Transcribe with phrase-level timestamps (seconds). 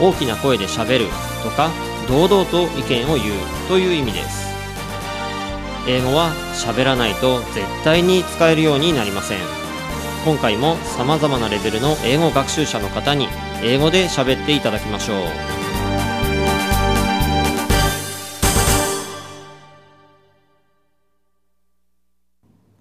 [0.00, 1.06] 大きな声でしゃべる
[1.42, 1.70] とか
[2.08, 4.50] 堂々と意見を言うという意味です。
[5.88, 9.38] 英語は喋らないと絶対に使えるようになりません。
[10.24, 13.28] 今回も様々なレベルの英語学習者の方に
[13.62, 15.16] 英語で喋っていただきましょう。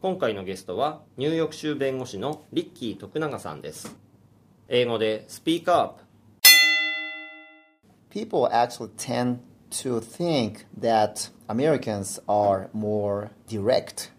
[0.01, 3.95] 今回のゲストはニューヨーク州弁護士のリッキー徳永さんです。
[4.67, 6.08] 英語でスピーカー
[8.09, 14.11] people actually tend to think that Americans are more direct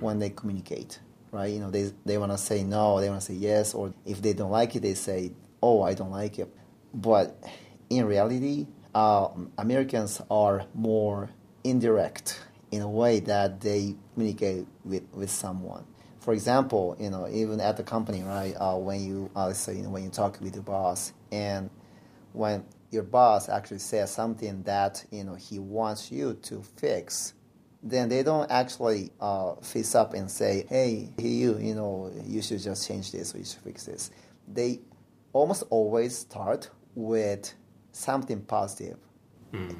[0.00, 1.52] when they communicate, right?
[1.52, 4.22] You know, they, they want to say no, they want to say yes, or if
[4.22, 6.54] they don't like it, they say, oh, I don't like it.
[6.94, 7.42] But
[7.90, 11.30] in reality, uh, Americans are more
[11.64, 15.84] indirect in a way that they communicate with, with someone.
[16.20, 18.54] For example, you know, even at the company, right?
[18.58, 21.68] Uh, when you, uh, say, you know, when you talk with your boss, and
[22.32, 27.32] when your boss actually says something that you know he wants you to fix,
[27.82, 32.62] then they don't actually uh, face up and say, "Hey, you, you know, you should
[32.62, 34.10] just change this or you should fix this."
[34.46, 34.80] They
[35.32, 37.54] almost always start with
[37.92, 38.98] something positive.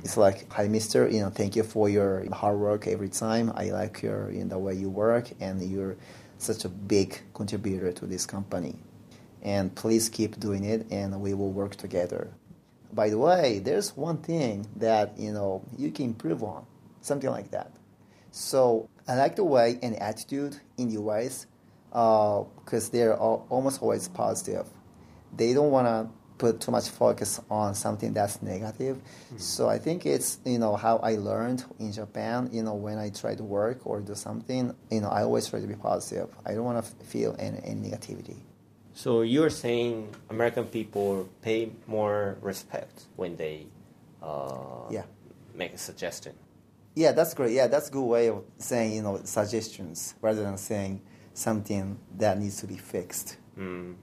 [0.04, 3.52] It's like, "Hi, Mister, you know, thank you for your hard work every time.
[3.54, 5.96] I like your, you know, the way you work, and you're
[6.38, 8.76] such a big contributor to this company."
[9.42, 12.30] and please keep doing it and we will work together
[12.92, 16.66] by the way there's one thing that you know you can improve on
[17.00, 17.72] something like that.
[18.30, 21.46] So i like the way and attitude in the us
[21.90, 24.66] because uh, they're all, almost always positive.
[25.36, 26.08] They don't want to
[26.38, 29.00] put too much focus on something that's negative.
[29.28, 29.38] Hmm.
[29.38, 33.10] So i think it's you know how i learned in japan you know when i
[33.10, 36.28] try to work or do something you know i always try to be positive.
[36.44, 38.38] I don't want to feel any, any negativity
[38.94, 43.66] So you're saying American people pay more respect when they
[44.22, 45.04] uh, Yeah.
[45.54, 46.34] make a suggestion.
[46.94, 47.52] Yeah, that's great.
[47.52, 51.00] Yeah, that's a good way of saying, you know, suggestions rather than saying
[51.32, 53.38] something that needs to be fixed.
[53.58, 53.94] Mm.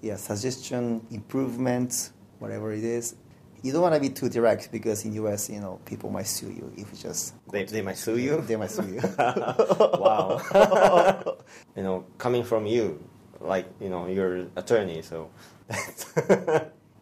[0.00, 3.16] Yeah, suggestion, improvement, whatever it is.
[3.62, 6.48] You don't want to be too direct because in US, you know, people might sue
[6.50, 8.40] you if you just They, they might sue you.
[8.40, 9.00] they might sue you.
[9.18, 10.40] wow.
[11.76, 13.02] you know, coming from you,
[13.42, 15.30] like you know, you're attorney, so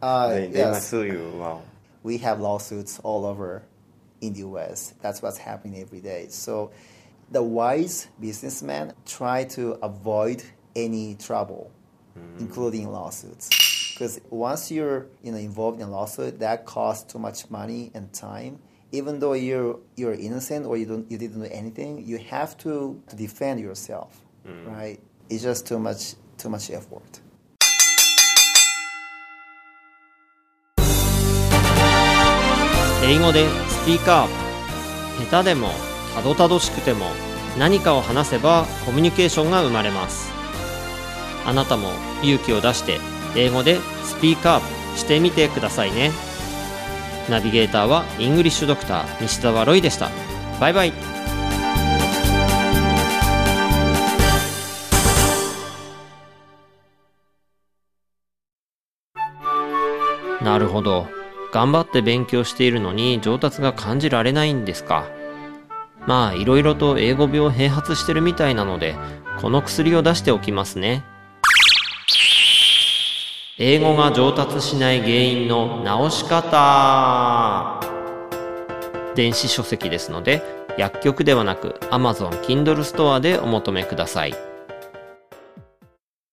[0.02, 1.30] Uh, they, they might sue you.
[1.36, 1.62] Wow.
[2.02, 3.62] we have lawsuits all over
[4.22, 4.94] in the US.
[5.02, 6.28] That's what's happening every day.
[6.30, 6.70] So
[7.30, 10.42] the wise businessman try to avoid
[10.74, 11.70] any trouble,
[12.38, 13.48] including lawsuits.
[13.92, 18.10] Because once you're you know involved in a lawsuit, that costs too much money and
[18.12, 18.58] time.
[18.92, 23.00] Even though you're you're innocent or you don't you didn't do anything, you have to,
[23.08, 24.18] to defend yourself,
[24.66, 24.98] right?
[25.28, 27.02] It's just too much too much effort.
[33.02, 35.68] 英語でスピーカー下手でも
[36.14, 37.06] たどたどしくても
[37.58, 40.30] 何かを話せばコミュニケーションが生まれます。
[41.44, 41.90] あなたも
[42.22, 42.98] 勇気を出して
[43.36, 46.10] 英語でスピーカーしてみてくださいね。
[47.28, 50.10] ナビゲーターはイングリッシュドクター西澤ロイでした。
[50.60, 51.19] バイバイ。
[60.42, 61.06] なるほど。
[61.52, 65.04] 頑張って勉強しているのに上達が感じられないんですか。
[66.06, 68.96] まあいろいろと英語病併発してるみたいなので
[69.40, 71.04] この薬を出しておきますね。
[73.58, 77.80] 英語が上達しない原因の直し方。
[79.14, 80.42] 電子書籍ですので
[80.78, 84.49] 薬局ではなく Amazon Kindle ストアでお求めください。